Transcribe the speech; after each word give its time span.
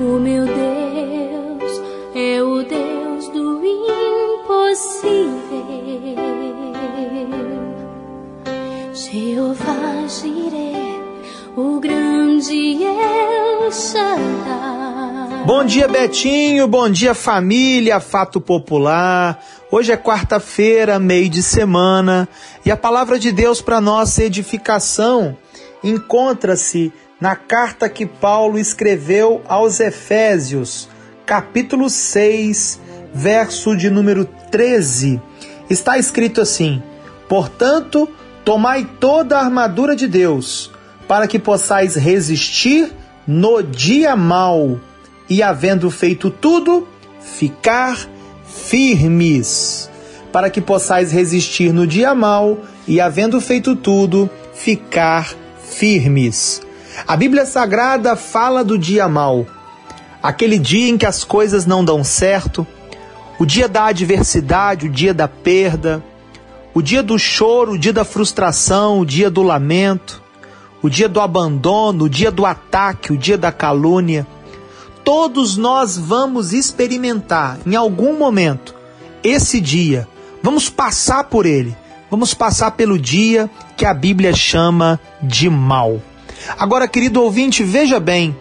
O 0.00 0.18
meu 0.18 0.44
Deus 0.44 1.82
é 2.16 2.42
o 2.42 2.64
Deus 2.64 3.28
do 3.28 3.64
impossível. 3.64 5.14
Jeová 8.92 10.08
Jireh, 10.08 11.00
o 11.56 11.78
grande 11.78 12.82
El 12.82 13.70
Shaddai. 13.70 15.44
Bom 15.46 15.64
dia, 15.64 15.86
Betinho. 15.86 16.66
Bom 16.66 16.90
dia, 16.90 17.14
família. 17.14 18.00
Fato 18.00 18.40
Popular. 18.40 19.40
Hoje 19.70 19.92
é 19.92 19.96
quarta-feira, 19.96 20.98
meio 20.98 21.28
de 21.28 21.40
semana, 21.40 22.28
e 22.66 22.70
a 22.72 22.76
palavra 22.76 23.16
de 23.16 23.30
Deus 23.30 23.62
para 23.62 23.80
nossa 23.80 24.24
edificação 24.24 25.36
encontra-se 25.84 26.92
na 27.24 27.34
carta 27.34 27.88
que 27.88 28.04
Paulo 28.04 28.58
escreveu 28.58 29.40
aos 29.48 29.80
Efésios, 29.80 30.90
capítulo 31.24 31.88
6, 31.88 32.78
verso 33.14 33.74
de 33.74 33.88
número 33.88 34.26
13. 34.50 35.18
Está 35.70 35.96
escrito 35.96 36.42
assim: 36.42 36.82
Portanto, 37.26 38.06
tomai 38.44 38.86
toda 39.00 39.38
a 39.38 39.42
armadura 39.42 39.96
de 39.96 40.06
Deus, 40.06 40.70
para 41.08 41.26
que 41.26 41.38
possais 41.38 41.94
resistir 41.94 42.92
no 43.26 43.62
dia 43.62 44.14
mau, 44.14 44.78
e 45.26 45.42
havendo 45.42 45.90
feito 45.90 46.28
tudo, 46.28 46.86
ficar 47.22 48.06
firmes. 48.46 49.88
Para 50.30 50.50
que 50.50 50.60
possais 50.60 51.10
resistir 51.10 51.72
no 51.72 51.86
dia 51.86 52.14
mau, 52.14 52.58
e 52.86 53.00
havendo 53.00 53.40
feito 53.40 53.74
tudo, 53.74 54.28
ficar 54.52 55.34
firmes. 55.66 56.60
A 57.06 57.16
Bíblia 57.16 57.44
Sagrada 57.44 58.14
fala 58.14 58.64
do 58.64 58.78
dia 58.78 59.08
mau, 59.08 59.46
aquele 60.22 60.58
dia 60.58 60.88
em 60.88 60.96
que 60.96 61.04
as 61.04 61.24
coisas 61.24 61.66
não 61.66 61.84
dão 61.84 62.04
certo, 62.04 62.66
o 63.38 63.44
dia 63.44 63.68
da 63.68 63.86
adversidade, 63.86 64.86
o 64.86 64.90
dia 64.90 65.12
da 65.12 65.26
perda, 65.26 66.02
o 66.72 66.80
dia 66.80 67.02
do 67.02 67.18
choro, 67.18 67.72
o 67.72 67.78
dia 67.78 67.92
da 67.92 68.04
frustração, 68.04 69.00
o 69.00 69.06
dia 69.06 69.28
do 69.28 69.42
lamento, 69.42 70.22
o 70.80 70.88
dia 70.88 71.08
do 71.08 71.20
abandono, 71.20 72.04
o 72.04 72.08
dia 72.08 72.30
do 72.30 72.46
ataque, 72.46 73.12
o 73.12 73.18
dia 73.18 73.36
da 73.36 73.50
calúnia. 73.50 74.26
Todos 75.04 75.56
nós 75.56 75.98
vamos 75.98 76.52
experimentar 76.52 77.58
em 77.66 77.74
algum 77.74 78.16
momento 78.16 78.74
esse 79.22 79.60
dia, 79.60 80.08
vamos 80.42 80.70
passar 80.70 81.24
por 81.24 81.44
ele, 81.44 81.76
vamos 82.10 82.32
passar 82.32 82.70
pelo 82.70 82.98
dia 82.98 83.50
que 83.76 83.84
a 83.84 83.92
Bíblia 83.92 84.32
chama 84.32 84.98
de 85.22 85.50
mal. 85.50 86.00
Agora, 86.58 86.88
querido 86.88 87.22
ouvinte, 87.22 87.62
veja 87.62 87.98
bem, 87.98 88.36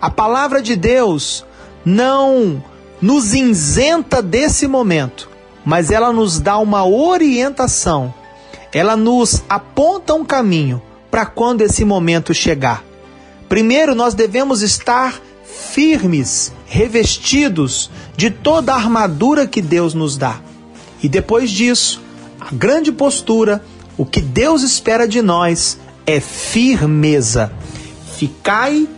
a 0.00 0.10
palavra 0.10 0.62
de 0.62 0.76
Deus 0.76 1.44
não 1.84 2.62
nos 3.00 3.34
isenta 3.34 4.22
desse 4.22 4.66
momento, 4.66 5.28
mas 5.64 5.90
ela 5.90 6.12
nos 6.12 6.40
dá 6.40 6.58
uma 6.58 6.86
orientação, 6.86 8.12
ela 8.72 8.96
nos 8.96 9.42
aponta 9.48 10.14
um 10.14 10.24
caminho 10.24 10.82
para 11.10 11.26
quando 11.26 11.62
esse 11.62 11.84
momento 11.84 12.34
chegar. 12.34 12.84
Primeiro, 13.48 13.94
nós 13.94 14.14
devemos 14.14 14.62
estar 14.62 15.20
firmes, 15.44 16.52
revestidos 16.66 17.90
de 18.16 18.30
toda 18.30 18.72
a 18.72 18.76
armadura 18.76 19.46
que 19.46 19.62
Deus 19.62 19.94
nos 19.94 20.16
dá. 20.16 20.40
E 21.02 21.08
depois 21.08 21.50
disso, 21.50 22.02
a 22.40 22.52
grande 22.52 22.92
postura, 22.92 23.64
o 23.96 24.04
que 24.04 24.20
Deus 24.20 24.62
espera 24.62 25.08
de 25.08 25.22
nós 25.22 25.78
é 26.08 26.20
firmeza. 26.20 27.52
Ficai 28.16 28.88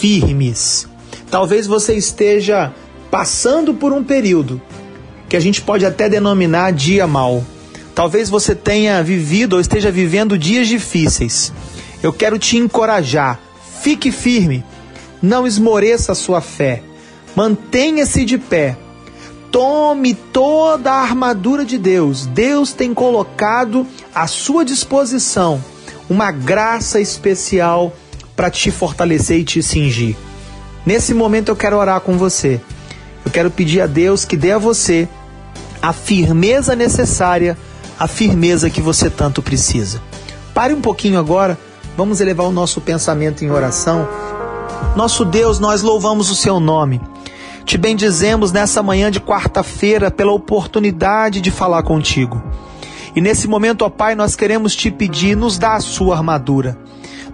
firmes. 0.00 0.88
Talvez 1.30 1.66
você 1.66 1.94
esteja 1.94 2.72
passando 3.10 3.74
por 3.74 3.92
um 3.92 4.02
período 4.02 4.60
que 5.28 5.36
a 5.36 5.40
gente 5.40 5.60
pode 5.60 5.84
até 5.84 6.08
denominar 6.08 6.72
dia 6.72 7.06
mal. 7.06 7.44
Talvez 7.94 8.30
você 8.30 8.54
tenha 8.54 9.02
vivido 9.02 9.54
ou 9.54 9.60
esteja 9.60 9.90
vivendo 9.90 10.38
dias 10.38 10.66
difíceis. 10.66 11.52
Eu 12.02 12.14
quero 12.14 12.38
te 12.38 12.56
encorajar. 12.56 13.38
Fique 13.82 14.10
firme. 14.10 14.64
Não 15.20 15.46
esmoreça 15.46 16.12
a 16.12 16.14
sua 16.14 16.40
fé. 16.40 16.82
Mantenha-se 17.36 18.24
de 18.24 18.38
pé. 18.38 18.78
Tome 19.50 20.14
toda 20.14 20.92
a 20.92 21.02
armadura 21.02 21.62
de 21.62 21.76
Deus. 21.76 22.24
Deus 22.24 22.72
tem 22.72 22.94
colocado 22.94 23.86
à 24.14 24.26
sua 24.26 24.64
disposição 24.64 25.62
uma 26.12 26.30
graça 26.30 27.00
especial 27.00 27.96
para 28.36 28.50
te 28.50 28.70
fortalecer 28.70 29.38
e 29.38 29.44
te 29.44 29.62
cingir. 29.62 30.14
Nesse 30.84 31.14
momento 31.14 31.48
eu 31.48 31.56
quero 31.56 31.78
orar 31.78 32.00
com 32.02 32.18
você. 32.18 32.60
Eu 33.24 33.30
quero 33.30 33.50
pedir 33.50 33.80
a 33.80 33.86
Deus 33.86 34.24
que 34.26 34.36
dê 34.36 34.52
a 34.52 34.58
você 34.58 35.08
a 35.80 35.92
firmeza 35.92 36.76
necessária, 36.76 37.56
a 37.98 38.06
firmeza 38.06 38.68
que 38.68 38.80
você 38.80 39.08
tanto 39.08 39.42
precisa. 39.42 40.00
Pare 40.54 40.74
um 40.74 40.80
pouquinho 40.82 41.18
agora, 41.18 41.58
vamos 41.96 42.20
elevar 42.20 42.46
o 42.46 42.52
nosso 42.52 42.80
pensamento 42.80 43.42
em 43.42 43.50
oração. 43.50 44.06
Nosso 44.94 45.24
Deus, 45.24 45.58
nós 45.58 45.82
louvamos 45.82 46.30
o 46.30 46.36
seu 46.36 46.60
nome. 46.60 47.00
Te 47.64 47.78
bendizemos 47.78 48.52
nessa 48.52 48.82
manhã 48.82 49.10
de 49.10 49.18
quarta-feira 49.18 50.10
pela 50.10 50.32
oportunidade 50.32 51.40
de 51.40 51.50
falar 51.50 51.82
contigo. 51.82 52.42
E 53.14 53.20
nesse 53.20 53.46
momento, 53.46 53.82
ó 53.82 53.90
Pai, 53.90 54.14
nós 54.14 54.34
queremos 54.34 54.74
te 54.74 54.90
pedir, 54.90 55.36
nos 55.36 55.58
dá 55.58 55.74
a 55.74 55.80
sua 55.80 56.16
armadura. 56.16 56.78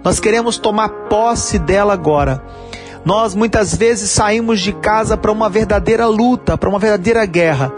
Nós 0.03 0.19
queremos 0.19 0.57
tomar 0.57 0.89
posse 1.09 1.59
dela 1.59 1.93
agora. 1.93 2.43
Nós 3.05 3.33
muitas 3.33 3.75
vezes 3.75 4.09
saímos 4.09 4.59
de 4.59 4.73
casa 4.73 5.15
para 5.15 5.31
uma 5.31 5.49
verdadeira 5.49 6.05
luta, 6.05 6.57
para 6.57 6.69
uma 6.69 6.79
verdadeira 6.79 7.25
guerra. 7.25 7.71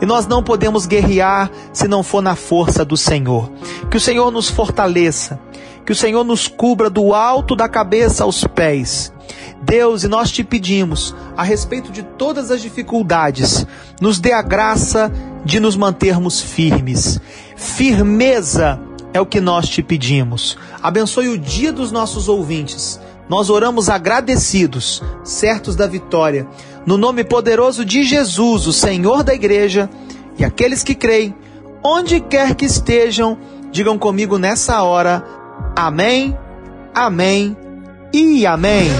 E 0.00 0.06
nós 0.06 0.26
não 0.26 0.42
podemos 0.42 0.86
guerrear 0.86 1.50
se 1.72 1.86
não 1.86 2.02
for 2.02 2.22
na 2.22 2.34
força 2.34 2.84
do 2.84 2.96
Senhor. 2.96 3.50
Que 3.90 3.96
o 3.96 4.00
Senhor 4.00 4.30
nos 4.30 4.48
fortaleça, 4.48 5.38
que 5.84 5.92
o 5.92 5.96
Senhor 5.96 6.24
nos 6.24 6.48
cubra 6.48 6.90
do 6.90 7.14
alto 7.14 7.54
da 7.54 7.68
cabeça 7.68 8.24
aos 8.24 8.44
pés. 8.44 9.12
Deus, 9.62 10.02
e 10.02 10.08
nós 10.08 10.30
te 10.30 10.42
pedimos, 10.42 11.14
a 11.36 11.42
respeito 11.44 11.92
de 11.92 12.02
todas 12.02 12.50
as 12.50 12.60
dificuldades, 12.60 13.64
nos 14.00 14.18
dê 14.18 14.32
a 14.32 14.42
graça 14.42 15.12
de 15.44 15.60
nos 15.60 15.76
mantermos 15.76 16.40
firmes. 16.40 17.20
Firmeza 17.56 18.80
é 19.12 19.20
o 19.20 19.26
que 19.26 19.40
nós 19.40 19.68
te 19.68 19.82
pedimos. 19.82 20.56
Abençoe 20.82 21.28
o 21.28 21.38
dia 21.38 21.72
dos 21.72 21.92
nossos 21.92 22.28
ouvintes. 22.28 23.00
Nós 23.28 23.50
oramos 23.50 23.88
agradecidos, 23.88 25.02
certos 25.24 25.76
da 25.76 25.86
vitória, 25.86 26.46
no 26.84 26.98
nome 26.98 27.24
poderoso 27.24 27.84
de 27.84 28.02
Jesus, 28.02 28.66
o 28.66 28.72
Senhor 28.72 29.22
da 29.22 29.32
igreja, 29.32 29.88
e 30.38 30.44
aqueles 30.44 30.82
que 30.82 30.94
creem, 30.94 31.34
onde 31.82 32.20
quer 32.20 32.54
que 32.54 32.64
estejam, 32.64 33.38
digam 33.70 33.96
comigo 33.98 34.38
nessa 34.38 34.82
hora: 34.82 35.24
Amém, 35.76 36.36
Amém 36.94 37.56
e 38.12 38.44
Amém. 38.44 38.90